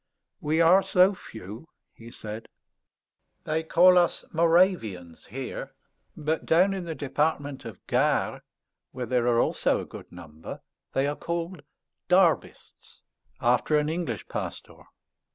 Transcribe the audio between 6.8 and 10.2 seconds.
the Department of Gard, where there are also a good